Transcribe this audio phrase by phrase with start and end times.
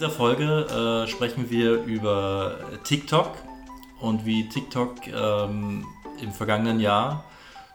[0.00, 3.36] dieser Folge äh, sprechen wir über TikTok
[4.00, 5.84] und wie TikTok ähm,
[6.22, 7.24] im vergangenen Jahr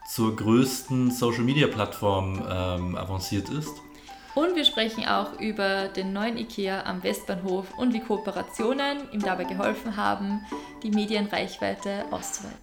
[0.10, 3.74] zur größten Social-Media-Plattform ähm, avanciert ist.
[4.34, 9.44] Und wir sprechen auch über den neuen IKEA am Westbahnhof und wie Kooperationen ihm dabei
[9.44, 10.44] geholfen haben,
[10.82, 12.58] die Medienreichweite auszuweiten.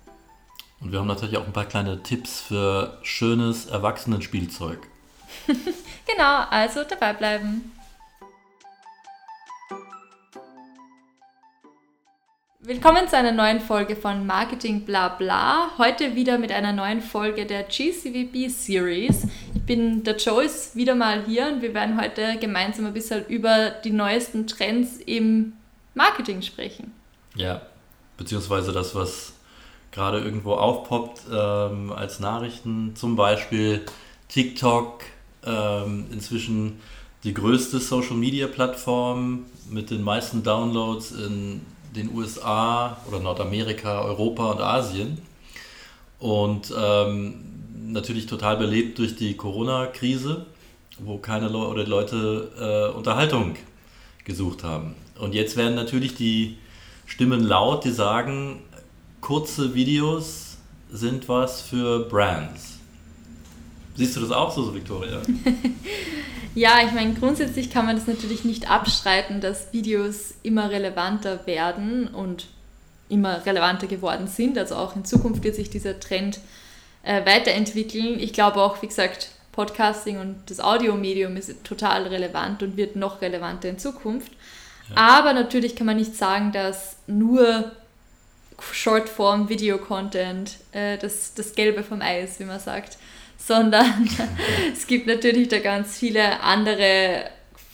[0.80, 4.80] Und wir haben natürlich auch ein paar kleine Tipps für schönes Erwachsenenspielzeug.
[5.46, 7.70] genau, also dabei bleiben.
[12.64, 15.72] Willkommen zu einer neuen Folge von Marketing Bla Bla.
[15.78, 19.26] Heute wieder mit einer neuen Folge der GCVB Series.
[19.52, 23.70] Ich bin der Joyce wieder mal hier und wir werden heute gemeinsam ein bisschen über
[23.70, 25.54] die neuesten Trends im
[25.96, 26.92] Marketing sprechen.
[27.34, 27.62] Ja,
[28.16, 29.32] beziehungsweise das, was
[29.90, 33.84] gerade irgendwo aufpoppt ähm, als Nachrichten, zum Beispiel
[34.28, 35.02] TikTok,
[35.44, 36.78] ähm, inzwischen
[37.24, 41.62] die größte Social Media Plattform mit den meisten Downloads in
[41.94, 45.18] den USA oder Nordamerika, Europa und Asien.
[46.18, 47.34] Und ähm,
[47.88, 50.46] natürlich total belebt durch die Corona-Krise,
[51.00, 53.56] wo keine Le oder Leute äh, Unterhaltung
[54.24, 54.94] gesucht haben.
[55.18, 56.58] Und jetzt werden natürlich die
[57.06, 58.62] Stimmen laut, die sagen,
[59.20, 60.56] kurze Videos
[60.90, 62.78] sind was für Brands.
[63.94, 65.20] Siehst du das auch so, Victoria?
[66.54, 72.08] Ja, ich meine, grundsätzlich kann man das natürlich nicht abstreiten, dass Videos immer relevanter werden
[72.08, 72.46] und
[73.08, 74.58] immer relevanter geworden sind.
[74.58, 76.40] Also auch in Zukunft wird sich dieser Trend
[77.04, 78.18] äh, weiterentwickeln.
[78.20, 83.22] Ich glaube auch, wie gesagt, Podcasting und das Audiomedium ist total relevant und wird noch
[83.22, 84.32] relevanter in Zukunft.
[84.90, 84.96] Ja.
[84.96, 87.72] Aber natürlich kann man nicht sagen, dass nur
[88.60, 92.98] Shortform-Video-Content äh, das, das Gelbe vom Ei ist, wie man sagt
[93.46, 94.08] sondern
[94.72, 97.24] es gibt natürlich da ganz viele andere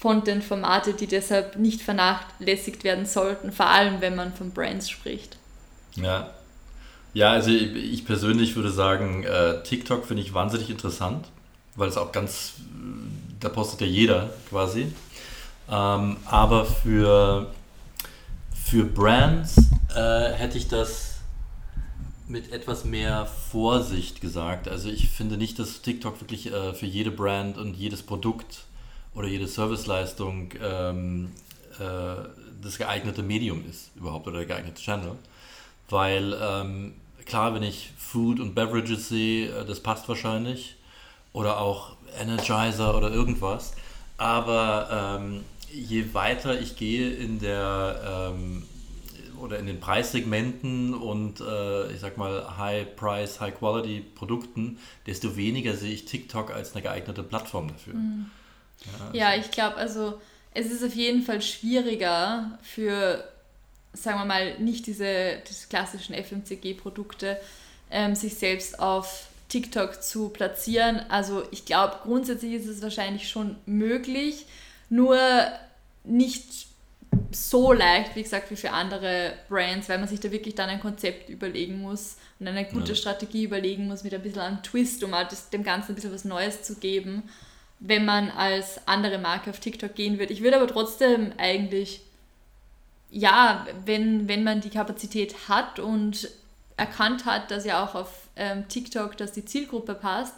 [0.01, 5.37] Content-Formate, die deshalb nicht vernachlässigt werden sollten, vor allem wenn man von Brands spricht.
[5.97, 6.31] Ja,
[7.15, 11.27] ja also ich persönlich würde sagen, äh, TikTok finde ich wahnsinnig interessant,
[11.75, 12.55] weil es auch ganz,
[13.41, 14.93] da postet ja jeder quasi.
[15.71, 17.53] Ähm, aber für,
[18.55, 19.57] für Brands
[19.95, 21.18] äh, hätte ich das
[22.29, 24.69] mit etwas mehr Vorsicht gesagt.
[24.69, 28.65] Also ich finde nicht, dass TikTok wirklich äh, für jede Brand und jedes Produkt
[29.15, 31.31] oder jede Serviceleistung ähm,
[31.79, 32.29] äh,
[32.63, 35.13] das geeignete Medium ist überhaupt oder der geeignete Channel.
[35.89, 36.95] Weil ähm,
[37.25, 40.77] klar, wenn ich Food und Beverages sehe, äh, das passt wahrscheinlich.
[41.33, 43.75] Oder auch Energizer oder irgendwas.
[44.17, 48.65] Aber ähm, je weiter ich gehe in der ähm,
[49.41, 55.37] oder in den Preissegmenten und äh, ich sag mal High Price, High Quality Produkten, desto
[55.37, 57.95] weniger sehe ich TikTok als eine geeignete Plattform dafür.
[57.95, 58.31] Mhm.
[59.13, 60.21] Ja, ja, ich glaube, also
[60.55, 63.25] es ist auf jeden Fall schwieriger für,
[63.93, 67.39] sagen wir mal, nicht diese, diese klassischen FMCG-Produkte,
[67.91, 71.01] ähm, sich selbst auf TikTok zu platzieren.
[71.09, 74.47] Also ich glaube, grundsätzlich ist es wahrscheinlich schon möglich,
[74.91, 75.19] nur
[76.05, 76.68] nicht
[77.31, 80.81] so leicht, wie gesagt, wie für andere Brands, weil man sich da wirklich dann ein
[80.81, 82.95] Konzept überlegen muss und eine gute ja.
[82.95, 86.25] Strategie überlegen muss mit ein bisschen einem Twist, um halt dem Ganzen ein bisschen was
[86.25, 87.25] Neues zu geben,
[87.81, 90.31] wenn man als andere Marke auf TikTok gehen wird.
[90.31, 92.01] Ich würde aber trotzdem eigentlich,
[93.11, 96.31] ja, wenn, wenn man die Kapazität hat und
[96.77, 100.35] erkannt hat, dass ja auch auf ähm, TikTok, dass die Zielgruppe passt,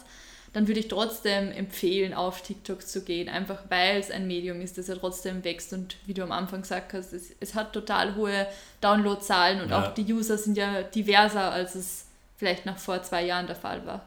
[0.53, 4.77] dann würde ich trotzdem empfehlen, auf TikTok zu gehen, einfach weil es ein Medium ist,
[4.77, 8.15] das ja trotzdem wächst und wie du am Anfang gesagt hast, es, es hat total
[8.15, 8.47] hohe
[8.81, 9.81] Downloadzahlen und ja.
[9.81, 12.05] auch die User sind ja diverser, als es
[12.37, 14.03] vielleicht noch vor zwei Jahren der Fall war.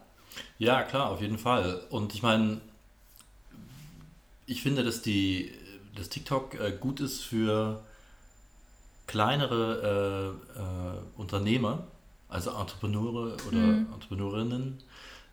[0.59, 1.81] Ja, klar, auf jeden Fall.
[1.91, 2.61] Und ich meine,
[4.47, 5.53] ich finde, dass die
[5.95, 7.83] dass TikTok äh, gut ist für
[9.07, 11.85] kleinere äh, äh, Unternehmer,
[12.29, 13.89] also Entrepreneure oder mhm.
[13.93, 14.83] Entrepreneurinnen,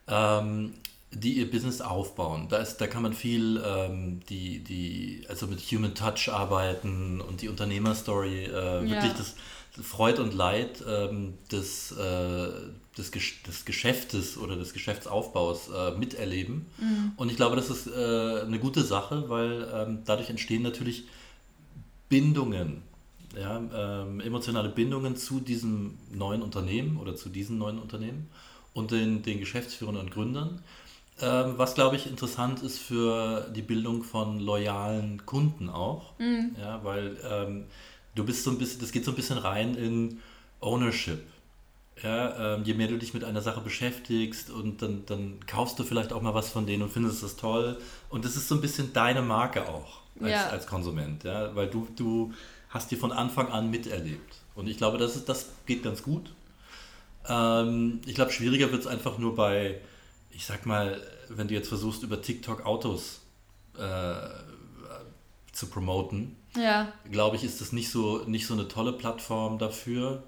[0.08, 0.74] ähm,
[1.14, 2.48] die ihr Business aufbauen.
[2.50, 7.42] Da, ist, da kann man viel ähm, die, die, also mit Human Touch arbeiten und
[7.42, 8.90] die Unternehmerstory, äh, ja.
[8.90, 9.36] wirklich das
[9.81, 12.50] Freud und Leid ähm, des, äh,
[12.98, 16.66] des, des Geschäftes oder des Geschäftsaufbaus äh, miterleben.
[16.78, 17.12] Mhm.
[17.16, 21.06] Und ich glaube, das ist äh, eine gute Sache, weil ähm, dadurch entstehen natürlich
[22.10, 22.84] Bindungen,
[23.38, 28.30] ja, ähm, emotionale Bindungen zu diesem neuen Unternehmen oder zu diesen neuen Unternehmen
[28.74, 30.62] und den, den Geschäftsführern und Gründern.
[31.21, 36.18] Ähm, was, glaube ich, interessant ist für die Bildung von loyalen Kunden auch.
[36.19, 36.56] Mhm.
[36.59, 37.65] Ja, weil ähm,
[38.15, 40.19] du bist so ein bisschen, das geht so ein bisschen rein in
[40.59, 41.21] Ownership.
[42.01, 45.83] Ja, ähm, je mehr du dich mit einer Sache beschäftigst und dann, dann kaufst du
[45.83, 47.77] vielleicht auch mal was von denen und findest es toll.
[48.09, 50.01] Und das ist so ein bisschen deine Marke auch.
[50.19, 50.47] als, Ja.
[50.50, 52.33] als Konsument, ja, weil du, du
[52.69, 54.35] hast die von Anfang an miterlebt.
[54.56, 56.33] Und ich glaube, das, ist, das geht ganz gut.
[57.27, 59.79] Ähm, ich glaube, schwieriger wird es einfach nur bei,
[60.33, 63.22] ich sag mal, wenn du jetzt versuchst, über TikTok Autos
[63.78, 64.13] äh,
[65.51, 70.24] zu promoten, Ja, glaube ich, ist das nicht so, nicht so eine tolle Plattform dafür.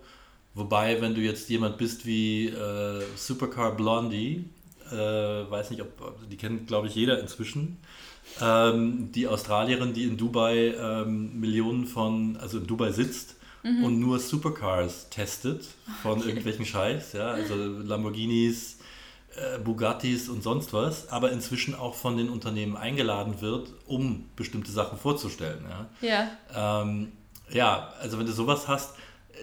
[0.56, 4.46] Wobei, wenn du jetzt jemand bist wie äh, Supercar Blondie,
[4.92, 7.78] äh, weiß nicht, ob die kennt, glaube ich, jeder inzwischen.
[8.40, 13.36] Ähm, die Australierin, die in Dubai ähm, Millionen von, also in Dubai sitzt
[13.84, 15.66] und nur Supercars testet
[16.02, 18.78] von irgendwelchen Scheiß, ja, also Lamborghinis,
[19.64, 24.98] Bugattis und sonst was, aber inzwischen auch von den Unternehmen eingeladen wird, um bestimmte Sachen
[24.98, 25.66] vorzustellen.
[26.02, 26.30] Ja.
[26.54, 27.12] ja, Ähm,
[27.50, 28.94] ja, also wenn du sowas hast,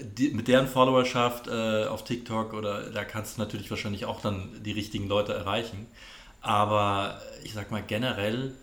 [0.03, 4.63] die, mit deren Followerschaft äh, auf TikTok oder da kannst du natürlich wahrscheinlich auch dann
[4.63, 5.87] die richtigen Leute erreichen.
[6.41, 8.55] Aber ich sag mal generell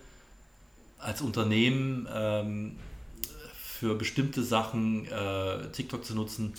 [0.98, 2.76] als Unternehmen ähm,
[3.54, 6.54] für bestimmte Sachen äh, TikTok zu nutzen,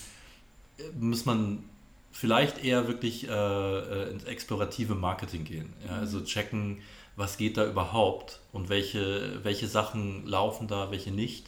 [0.77, 1.63] äh, muss man
[2.11, 5.73] vielleicht eher wirklich äh, äh, ins explorative Marketing gehen.
[5.88, 5.95] Ja?
[5.97, 6.81] Also checken,
[7.15, 11.47] was geht da überhaupt und welche, welche Sachen laufen da, welche nicht.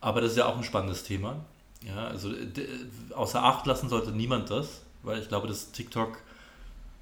[0.00, 1.44] Aber das ist ja auch ein spannendes Thema.
[1.86, 2.66] Ja, also d-
[3.14, 6.18] außer Acht lassen sollte niemand das, weil ich glaube, dass TikTok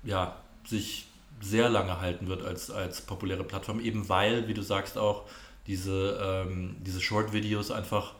[0.04, 0.36] ja,
[0.66, 1.06] sich
[1.42, 5.24] sehr lange halten wird als, als populäre Plattform, eben weil, wie du sagst, auch
[5.66, 8.14] diese, ähm, diese Short-Videos einfach,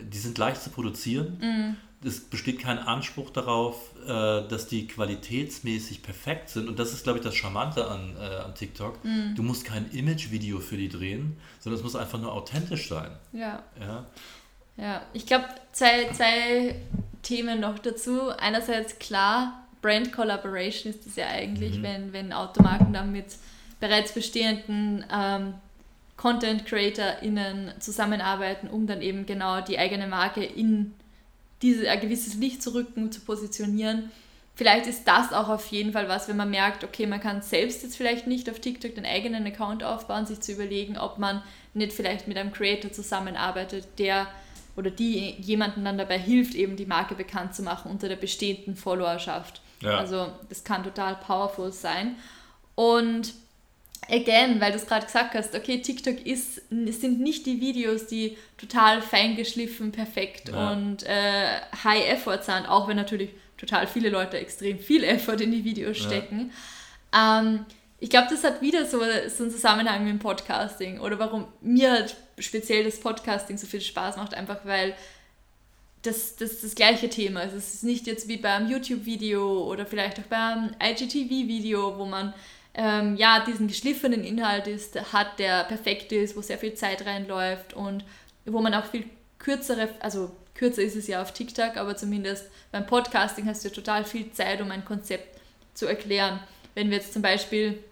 [0.00, 1.76] die sind leicht zu produzieren.
[2.04, 4.08] Es besteht kein Anspruch darauf, äh,
[4.48, 6.68] dass die qualitätsmäßig perfekt sind.
[6.68, 8.98] Und das ist, glaube ich, das Charmante an, äh, an TikTok.
[9.34, 13.10] Du musst kein Image-Video für die drehen, sondern es muss einfach nur authentisch sein.
[13.32, 13.62] ja.
[13.80, 14.06] Ja,
[14.76, 16.76] Ja, ich glaube, zwei, zwei
[17.22, 18.30] Themen noch dazu.
[18.30, 23.26] Einerseits klar, Brand Collaboration ist das ja eigentlich, wenn, wenn Automarken dann mit
[23.80, 25.54] bereits bestehenden ähm,
[26.16, 30.94] Content CreatorInnen zusammenarbeiten, um dann eben genau die eigene Marke in
[31.64, 34.10] diese, ein gewisses Licht zu rücken, zu positionieren.
[34.54, 37.82] Vielleicht ist das auch auf jeden Fall was, wenn man merkt, okay, man kann selbst
[37.82, 41.92] jetzt vielleicht nicht auf TikTok den eigenen Account aufbauen, sich zu überlegen, ob man nicht
[41.92, 44.28] vielleicht mit einem Creator zusammenarbeitet, der
[44.76, 48.76] oder die jemanden dann dabei hilft, eben die Marke bekannt zu machen unter der bestehenden
[48.76, 49.60] Followerschaft.
[49.80, 49.98] Ja.
[49.98, 52.16] Also das kann total powerful sein.
[52.74, 53.32] Und
[54.10, 58.36] again, weil du es gerade gesagt hast, okay, TikTok ist, sind nicht die Videos, die
[58.58, 60.72] total fein geschliffen, perfekt Ja.
[60.72, 65.50] und äh, high effort sind, auch wenn natürlich total viele Leute extrem viel Effort in
[65.52, 66.04] die Videos Ja.
[66.06, 66.52] stecken.
[67.16, 67.64] Ähm,
[68.00, 71.90] ich glaube, das hat wieder so, so einen Zusammenhang mit dem Podcasting oder warum mir
[71.92, 74.94] halt speziell das Podcasting so viel Spaß macht, einfach weil
[76.02, 77.54] das, das das gleiche Thema ist.
[77.54, 82.34] Es ist nicht jetzt wie beim YouTube-Video oder vielleicht auch beim IGTV-Video, wo man
[82.74, 87.74] ähm, ja diesen geschliffenen Inhalt ist, hat, der perfekt ist, wo sehr viel Zeit reinläuft
[87.74, 88.04] und
[88.44, 89.04] wo man auch viel
[89.38, 94.04] kürzere, also kürzer ist es ja auf TikTok, aber zumindest beim Podcasting hast du total
[94.04, 95.40] viel Zeit, um ein Konzept
[95.74, 96.40] zu erklären.
[96.74, 97.82] Wenn wir jetzt zum Beispiel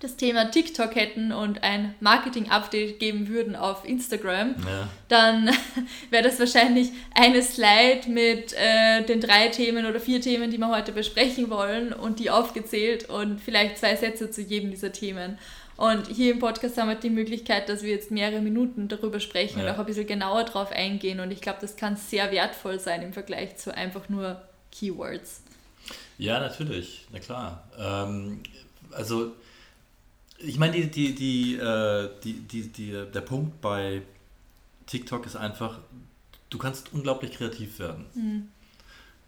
[0.00, 4.88] das Thema TikTok hätten und ein Marketing-Update geben würden auf Instagram, ja.
[5.08, 5.50] dann
[6.10, 10.68] wäre das wahrscheinlich eine Slide mit äh, den drei Themen oder vier Themen, die wir
[10.68, 15.38] heute besprechen wollen und die aufgezählt und vielleicht zwei Sätze zu jedem dieser Themen.
[15.76, 19.60] Und hier im Podcast haben wir die Möglichkeit, dass wir jetzt mehrere Minuten darüber sprechen
[19.60, 19.74] und Ja.
[19.74, 21.20] auch ein bisschen genauer drauf eingehen.
[21.20, 25.42] Und ich glaube, das kann sehr wertvoll sein im Vergleich zu einfach nur Keywords.
[26.18, 27.62] Ja, natürlich, na klar.
[27.78, 28.40] Ähm,
[28.90, 29.32] also,
[30.38, 34.02] ich meine, die, die, die, äh, die, die, die, der Punkt bei
[34.86, 35.78] TikTok ist einfach,
[36.50, 38.06] du kannst unglaublich kreativ werden.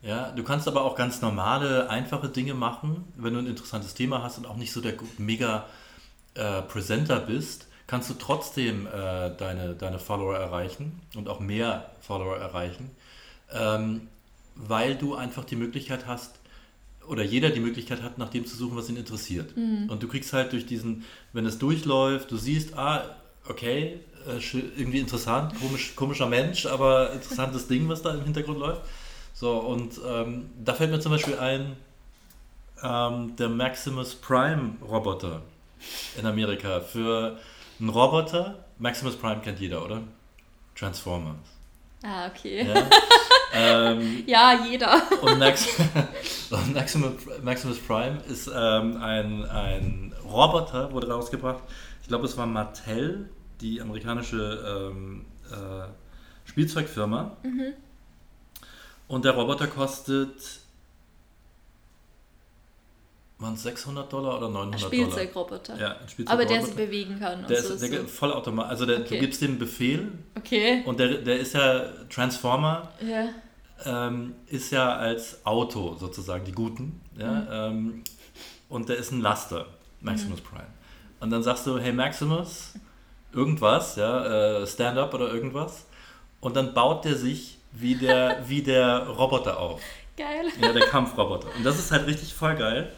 [0.02, 4.22] Ja, du kannst aber auch ganz normale, einfache Dinge machen, wenn du ein interessantes Thema
[4.22, 5.66] hast und auch nicht so der mega
[6.34, 12.36] äh, Presenter bist, kannst du trotzdem äh, deine, deine Follower erreichen und auch mehr Follower
[12.36, 12.90] erreichen,
[13.52, 14.08] ähm,
[14.54, 16.38] weil du einfach die Möglichkeit hast,
[17.10, 19.52] oder jeder die Möglichkeit hat, nach dem zu suchen, was ihn interessiert.
[19.88, 23.16] Und du kriegst halt durch diesen, wenn es durchläuft, du siehst, ah,
[23.48, 23.98] okay,
[24.28, 28.82] äh, irgendwie interessant, komisch, komischer Mensch, aber interessantes Ding, was da im Hintergrund läuft.
[29.34, 31.76] So, und ähm, da fällt mir zum Beispiel ein,
[32.82, 35.42] ähm, der Maximus Prime Roboter
[36.18, 36.80] in Amerika.
[36.80, 37.38] Für
[37.80, 40.02] einen Roboter, Maximus Prime kennt jeder, oder?
[40.76, 41.36] Transformers.
[42.02, 42.66] Ah, okay.
[42.66, 42.74] Ja,
[43.54, 45.02] ähm, Ja, jeder.
[45.22, 45.66] und, Max,
[46.50, 51.62] und Maximus, Maximus Prime ist ähm, ein, ein Roboter, wurde rausgebracht.
[52.02, 53.30] Ich glaube, es war Mattel,
[53.60, 55.88] die amerikanische ähm, äh,
[56.48, 57.36] Spielzeugfirma.
[59.08, 60.59] Und der Roboter kostet
[63.40, 65.72] waren es 600 Dollar oder 900 Ein Spielzeugroboter.
[65.74, 65.80] Dollar?
[65.80, 66.32] Ja, ein Spielzeugroboter.
[66.32, 67.46] Aber der sich bewegen kann.
[67.48, 68.06] Der so, ist der so.
[68.06, 68.68] vollautomat.
[68.68, 69.14] Also der, Okay.
[69.14, 70.82] du gibst dem Befehl Okay.
[70.84, 73.28] und der, der ist ja Transformer, Ja.
[73.84, 77.00] ähm, ist ja als Auto sozusagen die Guten.
[77.18, 77.68] Ja?
[77.68, 78.04] Ähm,
[78.68, 79.66] und der ist ein Laster,
[80.00, 80.66] Maximus Prime.
[81.20, 82.74] Und dann sagst du, hey Maximus,
[83.32, 85.86] irgendwas, ja, äh, Stand up oder irgendwas.
[86.40, 89.80] Und dann baut der sich wie der, wie der Roboter auf.
[90.16, 90.46] Geil.
[90.60, 91.48] Ja, der Kampfroboter.
[91.56, 92.92] Und das ist halt richtig voll geil.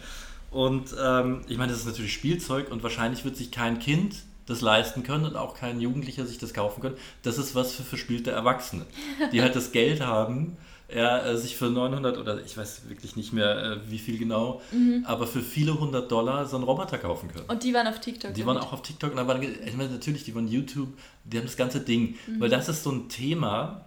[0.52, 4.16] Und ähm, ich meine, das ist natürlich Spielzeug und wahrscheinlich wird sich kein Kind
[4.46, 6.96] das leisten können und auch kein Jugendlicher sich das kaufen können.
[7.22, 8.84] Das ist was für verspielte Erwachsene,
[9.32, 10.56] die halt das Geld haben,
[10.94, 14.60] ja, äh, sich für 900 oder ich weiß wirklich nicht mehr, äh, wie viel genau,
[15.04, 17.46] aber für viele hundert Dollar so einen Roboter kaufen können.
[17.48, 18.34] Und die waren auf TikTok.
[18.34, 20.88] Die waren auch auf TikTok und da waren, ich meine, natürlich, die waren YouTube,
[21.24, 22.16] die haben das ganze Ding.
[22.38, 23.86] Weil das ist so ein Thema,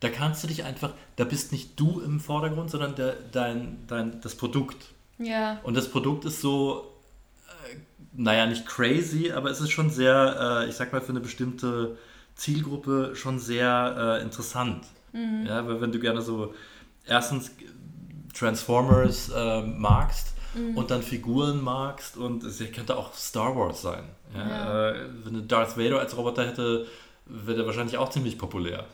[0.00, 4.20] da kannst du dich einfach, da bist nicht du im Vordergrund, sondern der, dein, dein,
[4.20, 4.76] das Produkt.
[5.24, 5.60] Ja.
[5.62, 6.92] Und das Produkt ist so,
[7.70, 7.76] äh,
[8.12, 11.96] naja, nicht crazy, aber es ist schon sehr, äh, ich sag mal, für eine bestimmte
[12.34, 14.84] Zielgruppe schon sehr äh, interessant.
[15.46, 16.54] Ja, weil wenn du gerne so
[17.06, 17.50] erstens
[18.32, 20.32] Transformers äh, magst
[20.74, 24.04] und dann Figuren magst und es könnte auch Star Wars sein.
[24.34, 24.48] Ja?
[24.48, 24.90] Ja.
[24.90, 26.86] Äh, wenn du Darth Vader als Roboter hätte,
[27.26, 28.86] wäre der wahrscheinlich auch ziemlich populär.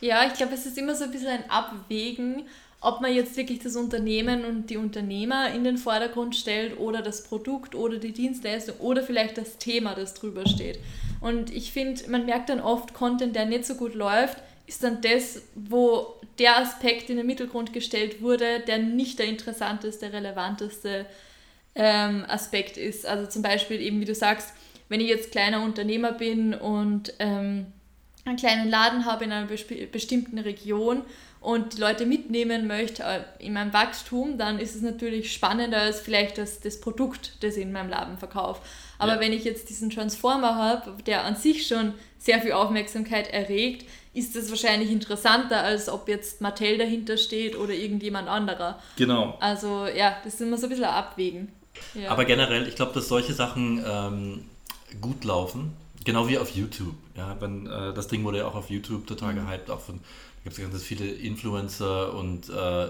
[0.00, 2.44] Ja, ich glaube, es ist immer so ein bisschen ein Abwägen,
[2.84, 7.24] ob man jetzt wirklich das Unternehmen und die Unternehmer in den Vordergrund stellt oder das
[7.24, 10.78] Produkt oder die Dienstleistung oder vielleicht das Thema, das drüber steht.
[11.20, 14.36] Und ich finde, man merkt dann oft, Content, der nicht so gut läuft,
[14.66, 20.12] ist dann das, wo der Aspekt in den Mittelgrund gestellt wurde, der nicht der interessanteste,
[20.12, 21.06] relevanteste
[21.74, 23.06] ähm, Aspekt ist.
[23.06, 24.52] Also zum Beispiel eben, wie du sagst,
[24.90, 27.66] wenn ich jetzt kleiner Unternehmer bin und ähm,
[28.24, 31.02] einen kleinen Laden habe in einer bestimmten Region
[31.40, 36.00] und die Leute mitnehmen möchte äh, in meinem Wachstum, dann ist es natürlich spannender als
[36.00, 38.62] vielleicht das, das Produkt, das ich in meinem Laden verkaufe.
[38.98, 39.20] Aber Ja.
[39.20, 44.34] wenn ich jetzt diesen Transformer habe, der an sich schon sehr viel Aufmerksamkeit erregt, ist
[44.36, 48.78] das wahrscheinlich interessanter, als ob jetzt Mattel dahinter steht oder irgendjemand anderer.
[48.96, 49.36] Genau.
[49.40, 51.52] Also ja, das ist immer so ein bisschen ein Abwägen.
[51.92, 52.10] Ja.
[52.10, 54.44] Aber generell, ich glaube, dass solche Sachen ähm,
[55.00, 55.76] gut laufen.
[56.04, 56.94] Genau wie auf YouTube.
[57.16, 59.70] Ja, wenn, äh, das Ding wurde ja auch auf YouTube total gehypt.
[59.70, 62.88] Auch von, da gibt es ganz viele Influencer und äh,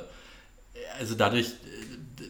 [0.99, 2.25] also dadurch, äh,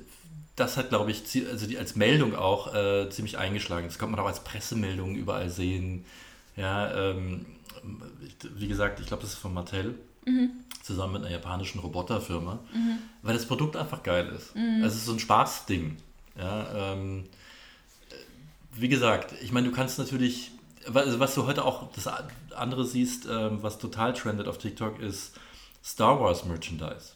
[0.56, 3.86] das hat, glaube ich, also die als Meldung auch äh, ziemlich eingeschlagen.
[3.86, 6.04] Das konnte man auch als Pressemeldung überall sehen.
[6.56, 7.46] Ja, ähm,
[8.54, 9.96] wie gesagt, ich glaube, das ist von Mattel
[10.82, 12.60] zusammen mit einer japanischen Roboterfirma,
[13.22, 14.54] weil das Produkt einfach geil ist.
[14.56, 15.96] Also es ist so ein Spaßding.
[16.38, 17.24] Ja, ähm,
[18.72, 20.50] wie gesagt, ich meine, du kannst natürlich,
[20.86, 22.08] was, was du heute auch das
[22.54, 25.38] andere siehst, ähm, was total trendet auf TikTok, ist
[25.82, 27.12] Star Wars Merchandise.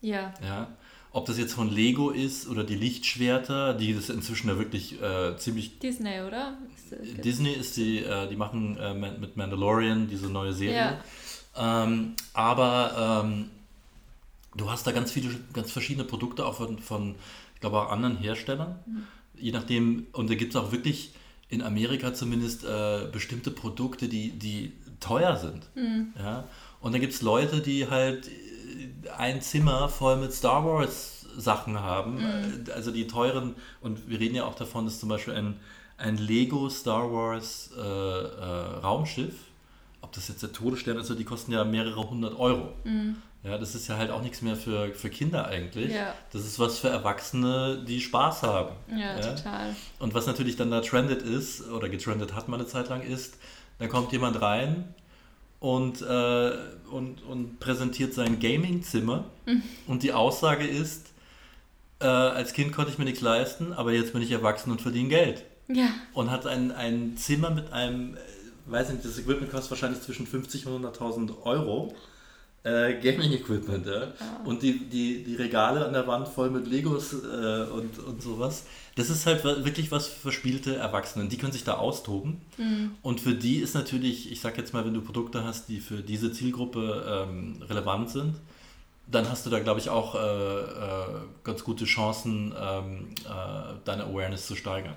[0.00, 0.32] ja.
[0.42, 0.68] Ja?
[1.12, 5.36] Ob das jetzt von Lego ist oder die Lichtschwerter, die das inzwischen ja wirklich äh,
[5.36, 5.78] ziemlich.
[5.78, 6.58] Disney, oder?
[6.74, 10.98] Ist Disney ist die, äh, die machen äh, mit Mandalorian diese neue Serie.
[11.54, 11.84] Ja.
[11.84, 13.50] Ähm, aber ähm,
[14.56, 17.14] du hast da ganz viele, ganz verschiedene Produkte auch von, von
[17.54, 18.74] ich glaube auch anderen Herstellern.
[19.36, 21.12] Je nachdem, und da gibt es auch wirklich
[21.48, 25.68] in Amerika zumindest äh, bestimmte Produkte, die, die teuer sind.
[26.18, 26.44] Ja?
[26.80, 31.78] Und dann gibt es Leute, die halt äh, ein Zimmer voll mit Star Wars Sachen
[31.80, 32.18] haben.
[32.66, 35.56] Äh, Also die teuren, und wir reden ja auch davon, dass zum Beispiel ein,
[35.96, 39.34] ein Lego Star Wars äh, äh, Raumschiff,
[40.00, 42.72] ob das jetzt der Todesstern ist, die kosten ja mehrere hundert Euro.
[43.44, 45.92] Ja, das ist ja halt auch nichts mehr für, für Kinder eigentlich.
[45.92, 46.14] Ja.
[46.32, 48.74] Das ist was für Erwachsene, die Spaß haben.
[48.96, 49.76] Ja, total.
[49.98, 53.36] Und was natürlich dann da trendet ist, oder getrendet hat mal eine Zeit lang, ist,
[53.78, 54.94] da kommt jemand rein
[55.60, 56.52] und, äh,
[56.90, 59.24] und, und präsentiert sein Gaming-Zimmer
[59.86, 61.12] und die Aussage ist,
[62.00, 65.08] äh, als Kind konnte ich mir nichts leisten, aber jetzt bin ich erwachsen und verdiene
[65.10, 65.44] Geld.
[65.68, 68.20] Ja, Und hat ein, ein Zimmer mit einem, äh,
[68.66, 71.94] weiß nicht, das Equipment kostet wahrscheinlich zwischen 50 und 100.000 Euro.
[72.64, 74.12] Äh, Gaming-Equipment, ja.
[74.44, 78.64] Und die, die, die Regale an der Wand voll mit Legos äh, und, und sowas.
[78.96, 81.28] Das ist halt wirklich was für verspielte Erwachsene.
[81.28, 82.40] Die können sich da austoben.
[83.02, 85.96] Und für die ist natürlich, ich sag jetzt mal, wenn du Produkte hast, die für
[85.96, 88.36] diese Zielgruppe ähm, relevant sind,
[89.06, 91.06] dann hast du da, glaube ich, auch äh, äh,
[91.42, 94.96] ganz gute Chancen, ähm, äh, deine Awareness zu steigern.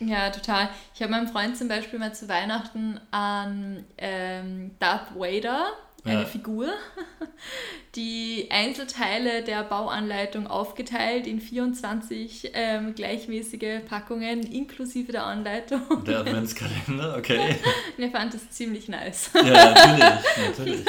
[0.00, 0.06] Ja.
[0.06, 0.68] ja, total.
[0.94, 5.72] Ich habe meinem Freund zum Beispiel mal zu Weihnachten an ähm, Darth Vader,
[6.04, 6.26] eine Ja.
[6.26, 6.66] Figur,
[7.94, 16.04] die Einzelteile der Bauanleitung aufgeteilt in 24 ähm, gleichmäßige Packungen inklusive der Anleitung.
[16.04, 17.56] Der Adventskalender, okay.
[17.96, 19.30] Und er fand das ziemlich nice.
[19.34, 20.86] Ja, natürlich, natürlich.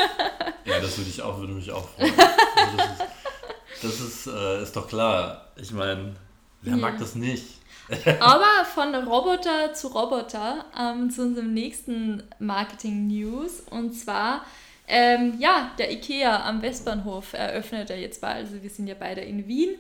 [0.65, 2.13] Ja, das würde ich auch, würde mich auch freuen.
[2.17, 5.51] Also das ist, das ist, äh, ist doch klar.
[5.57, 6.15] Ich meine,
[6.63, 6.79] Wer ja.
[6.79, 7.45] mag das nicht?
[8.21, 13.63] Aber von Roboter zu Roboter ähm, zu unserem nächsten Marketing-News.
[13.69, 14.45] Und zwar,
[14.87, 18.45] ähm, ja, der IKEA am Westbahnhof eröffnet er jetzt bald.
[18.45, 19.75] Also wir sind ja beide in Wien.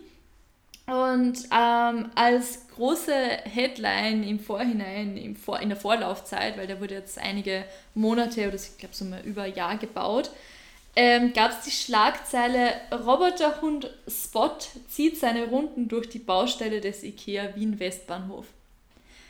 [0.85, 6.95] Und ähm, als große Headline im Vorhinein, im Vor in der Vorlaufzeit, weil der wurde
[6.95, 10.29] jetzt einige Monate oder ich glaube so mal über ein Jahr gebaut,
[10.95, 14.57] ähm, gab es die Schlagzeile Roboterhund Spot
[14.89, 18.45] zieht seine Runden durch die Baustelle des IKEA Wien Westbahnhof.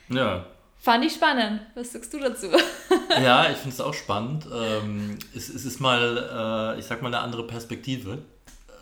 [0.09, 0.45] Ja.
[0.83, 1.61] Fand ich spannend.
[1.75, 2.47] Was sagst du dazu?
[3.09, 4.45] ja, ich finde es auch spannend.
[4.53, 8.17] Ähm, es, es, ist mal, äh, ich sag mal, eine andere Perspektive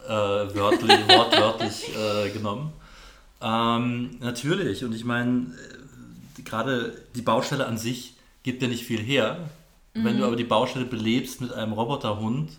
[0.08, 2.74] äh, wörtlich, wortwörtlich äh, genommen.
[3.39, 5.53] Ähm, natürlich, und ich meine,
[6.38, 9.38] äh, gerade die Baustelle an sich gibt ja nicht viel her.
[9.93, 10.03] Mhm.
[10.03, 10.24] Wenn du mhm.
[10.24, 12.50] aber die Baustelle belebst mit einem Roboterhund,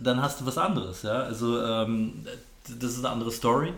[0.00, 1.02] dann hast du was anderes.
[1.02, 1.24] Ja?
[1.24, 2.26] Also ähm,
[2.80, 3.74] das ist eine andere Story.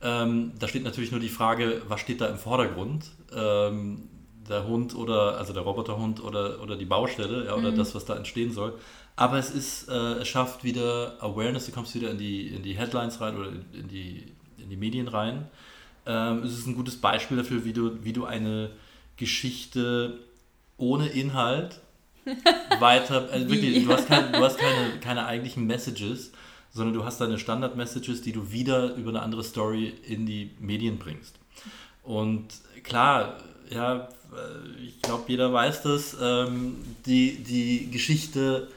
[0.00, 3.06] Ähm, da steht natürlich nur die Frage, was steht da im Vordergrund?
[3.34, 4.08] Ähm,
[4.48, 7.76] der Hund oder, also der Roboterhund oder, oder die Baustelle ja, oder mhm.
[7.76, 8.78] das, was da entstehen soll.
[9.16, 12.76] Aber es ist, äh, es schafft wieder Awareness, du kommst wieder in die, in die
[12.76, 15.48] Headlines rein oder in die, in die Medien rein.
[16.06, 18.70] Ähm, es ist ein gutes Beispiel dafür, wie du, wie du eine
[19.16, 20.20] Geschichte
[20.76, 21.80] ohne Inhalt
[22.78, 26.32] weiter, also wirklich, du hast, kein, du hast keine, keine eigentlichen Messages,
[26.78, 30.98] sondern du hast deine Standard-Messages, die du wieder über eine andere Story in die Medien
[30.98, 31.34] bringst.
[32.02, 32.46] Und
[32.84, 33.34] klar,
[33.68, 34.08] ja,
[34.82, 38.68] ich glaube, jeder weiß das, ähm, die, die Geschichte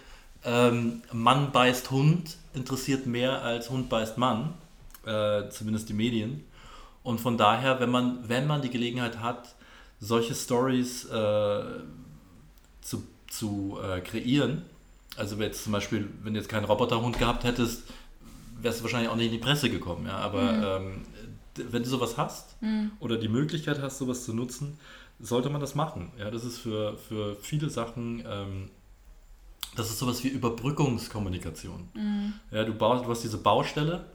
[0.43, 4.53] ähm, Mann beißt Hund interessiert mehr als Hund beißt Mann,
[5.05, 6.43] äh, zumindest die Medien.
[7.03, 9.55] Und von daher, wenn man, wenn man die Gelegenheit hat,
[10.00, 11.63] solche Stories äh,
[12.81, 14.63] zu, zu äh, kreieren,
[15.18, 17.84] also wenn jetzt zum Beispiel, wenn du jetzt keinen Roboterhund gehabt hättest,
[18.62, 20.18] wärst du wahrscheinlich auch nicht in die Presse gekommen, ja.
[20.18, 20.86] Aber mhm.
[20.86, 22.91] ähm, wenn du sowas hast mhm.
[23.00, 24.77] oder die Möglichkeit hast, sowas zu nutzen,
[25.20, 26.12] sollte man das machen.
[26.18, 28.70] Ja, das ist für, für viele Sachen ähm,
[29.75, 31.89] das ist sowas wie Überbrückungskommunikation.
[31.94, 32.34] Mhm.
[32.51, 34.06] Ja, du, baust, du hast diese Baustelle,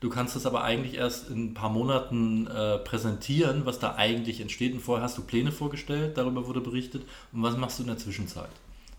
[0.00, 4.40] du kannst das aber eigentlich erst in ein paar Monaten äh, präsentieren, was da eigentlich
[4.40, 4.72] entsteht.
[4.72, 7.02] Und vorher hast du Pläne vorgestellt, darüber wurde berichtet.
[7.32, 8.50] Und was machst du in der Zwischenzeit?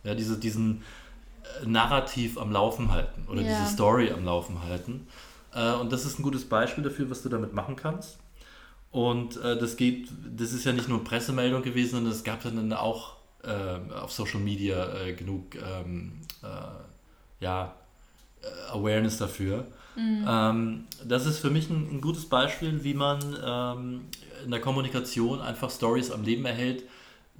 [0.04, 0.84] Ja, diese, diesen
[1.66, 3.48] Narrativ am Laufen halten oder ja.
[3.48, 5.08] diese Story am Laufen halten.
[5.54, 8.18] Äh, und das ist ein gutes Beispiel dafür, was du damit machen kannst.
[8.92, 12.72] Und äh, das geht, das ist ja nicht nur Pressemeldung gewesen, sondern es gab dann
[12.74, 17.74] auch äh, auf Social Media äh, genug ähm, äh, ja,
[18.42, 19.66] äh, Awareness dafür.
[19.96, 20.26] Mhm.
[20.28, 24.02] Ähm, das ist für mich ein, ein, gutes Beispiel, wie man ähm,
[24.44, 26.84] in der Kommunikation einfach Stories am Leben erhält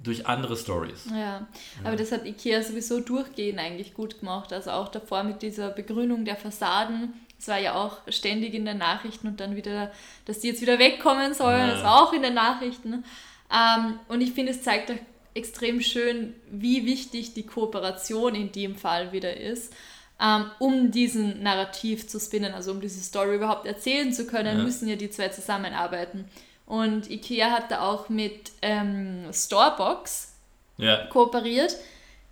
[0.02, 1.06] durch andere Stories.
[1.10, 1.46] Ja,
[1.80, 1.96] aber ja.
[1.96, 4.52] das hat IKEA sowieso durchgehend eigentlich gut gemacht.
[4.52, 7.14] Also auch davor mit dieser Begrünung der Fassaden.
[7.38, 9.92] Es war ja auch ständig in den Nachrichten und dann wieder,
[10.24, 11.68] dass die jetzt wieder wegkommen sollen.
[11.68, 11.74] Ja.
[11.74, 13.04] Das war auch in den Nachrichten.
[13.52, 14.92] Ähm, und ich finde, es zeigt
[15.34, 19.72] extrem schön, wie wichtig die Kooperation in dem Fall wieder ist.
[20.20, 24.64] Ähm, um diesen Narrativ zu spinnen, also um diese Story überhaupt erzählen zu können, ja.
[24.64, 26.26] müssen ja die zwei zusammenarbeiten.
[26.66, 30.34] Und IKEA hat da auch mit ähm, Storebox
[30.78, 31.06] ja.
[31.06, 31.76] kooperiert.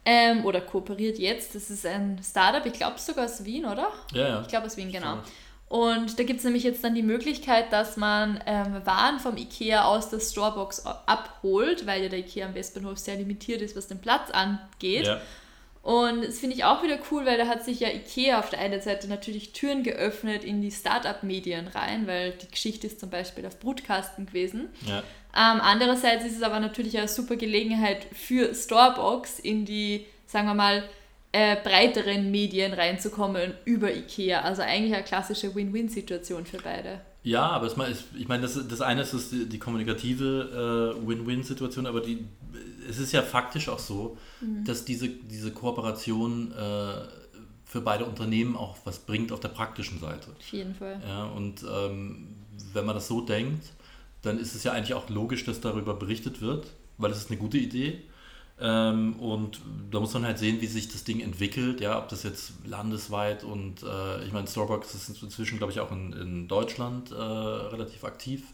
[0.04, 1.54] Ähm, oder kooperiert jetzt.
[1.54, 3.88] Das ist ein Startup, ich glaube sogar aus Wien, oder?
[4.12, 4.40] Ja, ja.
[4.40, 5.18] Ich glaube aus Wien, genau.
[5.68, 9.84] Und da gibt es nämlich jetzt dann die Möglichkeit, dass man ähm, Waren vom IKEA
[9.84, 13.98] aus der Storebox abholt, weil ja der IKEA am Westbahnhof sehr limitiert ist, was den
[13.98, 15.06] Platz angeht.
[15.06, 15.20] Ja.
[15.82, 18.60] Und das finde ich auch wieder cool, weil da hat sich ja IKEA auf der
[18.60, 23.44] einen Seite natürlich Türen geöffnet in die Startup-Medien rein, weil die Geschichte ist zum Beispiel
[23.46, 24.68] auf Brutkasten gewesen.
[24.86, 24.98] Ja.
[25.34, 30.54] Ähm, andererseits ist es aber natürlich eine super Gelegenheit für Storebox in die, sagen wir
[30.54, 30.84] mal,
[31.32, 34.42] äh, breiteren Medien reinzukommen über IKEA.
[34.42, 37.00] Also eigentlich eine klassische Win-Win-Situation für beide.
[37.24, 42.00] Ja, aber es, ich meine, das, das eine ist die, die kommunikative äh, Win-Win-Situation, aber
[42.02, 42.24] die,
[42.88, 44.64] es ist ja faktisch auch so, mhm.
[44.64, 46.94] dass diese, diese Kooperation äh,
[47.64, 50.30] für beide Unternehmen auch was bringt auf der praktischen Seite.
[50.38, 51.00] Auf jeden Fall.
[51.06, 52.28] Ja, und ähm,
[52.72, 53.64] wenn man das so denkt,
[54.20, 56.66] dann ist es ja eigentlich auch logisch, dass darüber berichtet wird,
[56.98, 58.02] weil es ist eine gute Idee.
[58.60, 62.22] Ähm, und da muss man halt sehen, wie sich das Ding entwickelt, ja, ob das
[62.22, 67.10] jetzt landesweit und äh, ich meine, Starbucks ist inzwischen, glaube ich, auch in, in Deutschland
[67.10, 68.44] äh, relativ aktiv,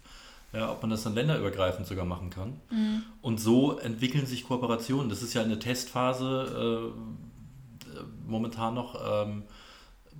[0.53, 2.61] ja, ob man das dann länderübergreifend sogar machen kann.
[2.71, 3.03] Mhm.
[3.21, 5.09] Und so entwickeln sich Kooperationen.
[5.09, 9.27] Das ist ja eine Testphase äh, momentan noch.
[9.27, 9.45] Ähm,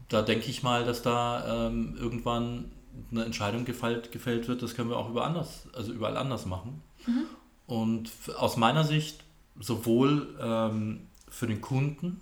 [0.09, 2.73] da denke ich mal, dass da ähm, irgendwann
[3.11, 6.83] eine Entscheidung gefällt, gefällt wird, das können wir auch über anders, also überall anders machen.
[7.07, 7.25] Mhm.
[7.67, 9.23] Und aus meiner Sicht
[9.59, 12.21] sowohl ähm, für den Kunden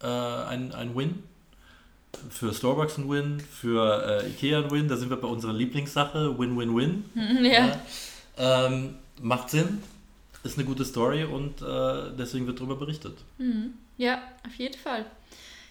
[0.00, 1.22] äh, ein, ein Win,
[2.30, 4.88] für Starbucks ein Win, für äh, Ikea ein Win.
[4.88, 7.04] Da sind wir bei unserer Lieblingssache, Win-Win-Win.
[7.42, 7.66] Ja.
[7.66, 8.66] Ja.
[8.66, 9.82] Ähm, macht Sinn,
[10.42, 13.16] ist eine gute Story und äh, deswegen wird darüber berichtet.
[13.38, 13.74] Mhm.
[13.96, 15.06] Ja, auf jeden Fall.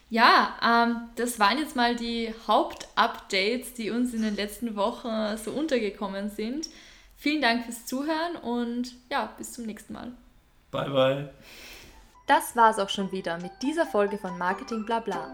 [0.10, 5.52] Ja, ähm, das waren jetzt mal die Hauptupdates, die uns in den letzten Wochen so
[5.52, 6.70] untergekommen sind.
[7.18, 10.12] Vielen Dank fürs Zuhören und ja, bis zum nächsten Mal.
[10.72, 11.30] Bye, bye.
[12.28, 15.34] Das war's auch schon wieder mit dieser Folge von Marketing Blabla.